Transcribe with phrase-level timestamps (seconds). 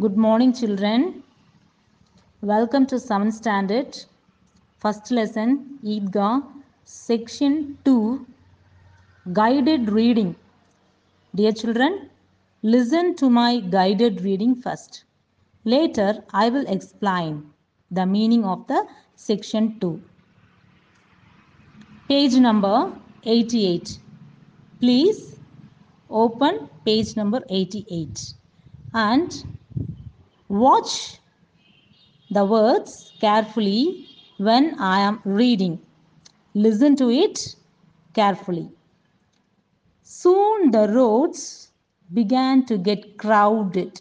[0.00, 1.22] Good morning, children.
[2.42, 3.96] Welcome to 7th standard.
[4.78, 6.44] First lesson, Eidgah,
[6.84, 8.26] section 2,
[9.32, 10.36] guided reading.
[11.34, 12.10] Dear children,
[12.62, 15.04] listen to my guided reading first.
[15.64, 17.50] Later, I will explain
[17.90, 20.02] the meaning of the section 2.
[22.08, 22.92] Page number
[23.24, 23.98] 88.
[24.78, 25.38] Please
[26.10, 28.34] open page number 88
[28.92, 29.44] and
[30.48, 31.20] watch
[32.30, 34.06] the words carefully
[34.38, 35.80] when I am reading.
[36.54, 37.56] Listen to it
[38.14, 38.70] carefully.
[40.02, 41.72] Soon the roads
[42.12, 44.00] began to get crowded.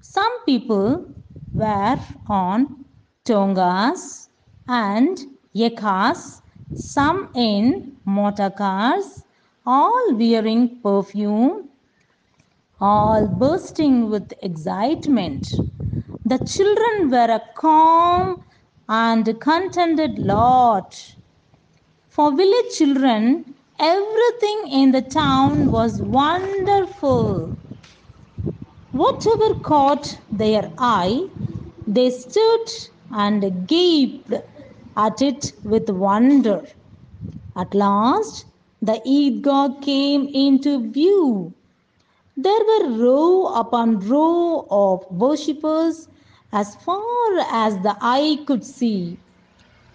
[0.00, 1.06] Some people
[1.52, 2.84] were on
[3.24, 4.28] tongas
[4.66, 5.18] and
[5.54, 6.42] ekkas,
[6.74, 9.24] some in motor cars,
[9.66, 11.68] all wearing perfume,
[12.80, 15.60] all bursting with excitement.
[16.24, 18.38] The children were a calm
[18.88, 21.16] and contented lot.
[22.08, 27.56] For village children, everything in the town was wonderful.
[28.90, 31.28] Whatever caught their eye,
[31.86, 32.66] they stood
[33.10, 34.30] and gaped
[34.94, 36.66] at it with wonder.
[37.56, 38.46] At last,
[38.82, 41.57] the Eidgah came into view.
[42.40, 46.08] There were row upon row of worshippers
[46.52, 49.18] as far as the eye could see.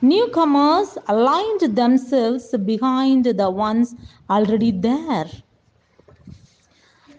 [0.00, 3.94] Newcomers aligned themselves behind the ones
[4.30, 5.26] already there.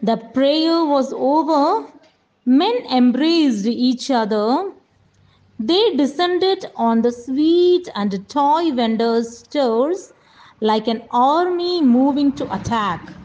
[0.02, 1.94] The prayer was over.
[2.44, 4.74] Men embraced each other.
[5.60, 10.14] They descended on the sweet and toy vendors' stores
[10.60, 13.21] like an army moving to attack.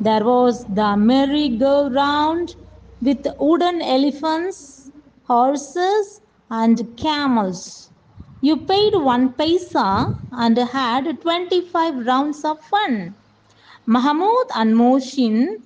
[0.00, 2.54] There was the merry-go-round
[3.02, 4.90] with wooden elephants,
[5.24, 7.90] horses, and camels.
[8.40, 13.16] You paid one paisa and had 25 rounds of fun.
[13.86, 15.62] Mahmoud and Mohsin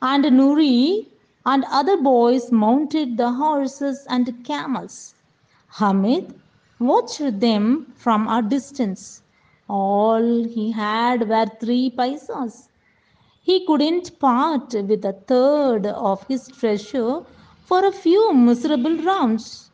[0.00, 1.10] and Nuri
[1.44, 5.14] and other boys mounted the horses and camels.
[5.78, 6.40] Hamid
[6.80, 9.22] watched them from a distance.
[9.68, 12.68] All he had were three paisas.
[13.44, 17.22] He couldn't part with a third of his treasure
[17.64, 19.72] for a few miserable rounds.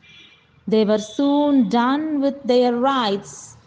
[0.66, 3.58] They were soon done with their rides.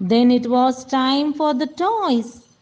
[0.00, 2.58] Then it was time for the toys.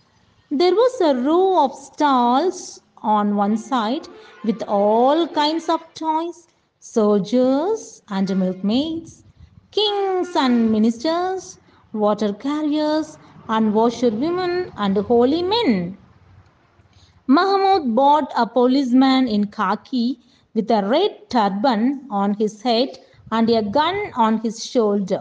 [0.51, 4.07] There was a row of stalls on one side
[4.45, 6.49] with all kinds of toys
[6.81, 9.25] soldiers and milkmaids,
[9.71, 11.59] kings and ministers,
[11.95, 13.17] water carriers,
[13.49, 15.97] and washerwomen and holy men.
[17.31, 20.19] Mahmud bought a policeman in khaki
[20.55, 22.99] with a red turban on his head
[23.31, 25.21] and a gun on his shoulder.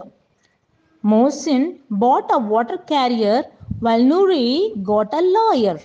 [1.04, 3.42] Mohsin bought a water carrier
[3.80, 5.78] while Nuri got a lawyer.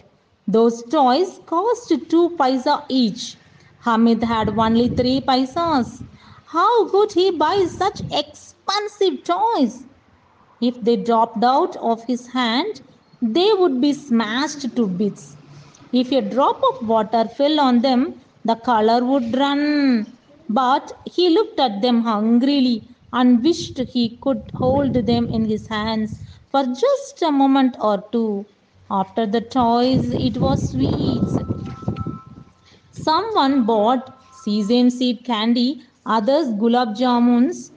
[0.47, 3.35] Those toys cost two paisa each.
[3.81, 6.01] Hamid had only three paisas.
[6.45, 9.83] How could he buy such expensive toys?
[10.61, 12.81] If they dropped out of his hand,
[13.21, 15.35] they would be smashed to bits.
[15.93, 20.17] If a drop of water fell on them, the color would run.
[20.49, 26.19] But he looked at them hungrily and wished he could hold them in his hands
[26.49, 28.45] for just a moment or two.
[28.89, 31.37] After the toys, it was sweets.
[32.91, 34.09] Someone bought
[34.43, 37.71] sesame seed candy, others gulab jamuns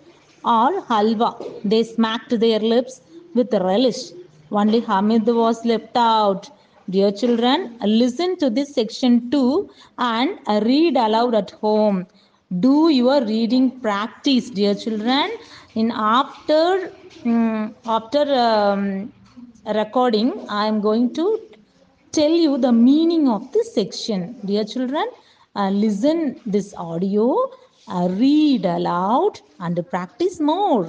[0.44, 1.34] or halwa.
[1.64, 3.00] They smacked their lips
[3.34, 4.10] with relish.
[4.50, 6.48] Only Hamid was left out.
[6.88, 12.06] Dear children, listen to this section 2 and read aloud at home.
[12.60, 15.32] Do your reading practice, dear children.
[15.74, 16.92] In after
[17.24, 19.12] um, after um,
[19.66, 21.40] recording, I am going to
[22.12, 24.36] tell you the meaning of this section.
[24.44, 25.08] Dear children,
[25.56, 27.50] uh, listen this audio,
[27.88, 30.88] uh, read aloud and practice more.